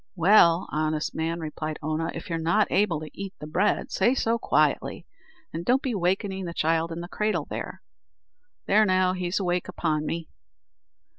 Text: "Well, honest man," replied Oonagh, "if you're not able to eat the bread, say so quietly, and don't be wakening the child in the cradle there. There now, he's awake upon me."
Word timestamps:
"Well, 0.15 0.67
honest 0.71 1.13
man," 1.13 1.39
replied 1.41 1.77
Oonagh, 1.83 2.15
"if 2.15 2.27
you're 2.27 2.39
not 2.39 2.71
able 2.71 2.99
to 3.01 3.11
eat 3.13 3.35
the 3.37 3.45
bread, 3.45 3.91
say 3.91 4.15
so 4.15 4.39
quietly, 4.39 5.05
and 5.53 5.63
don't 5.63 5.83
be 5.83 5.93
wakening 5.93 6.45
the 6.45 6.55
child 6.55 6.91
in 6.91 7.01
the 7.01 7.07
cradle 7.07 7.45
there. 7.51 7.83
There 8.65 8.87
now, 8.87 9.13
he's 9.13 9.39
awake 9.39 9.67
upon 9.67 10.07
me." 10.07 10.27